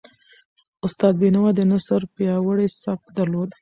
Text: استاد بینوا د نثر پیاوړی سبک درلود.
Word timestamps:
استاد 0.85 1.13
بینوا 1.21 1.49
د 1.55 1.59
نثر 1.71 2.01
پیاوړی 2.15 2.67
سبک 2.83 3.07
درلود. 3.17 3.49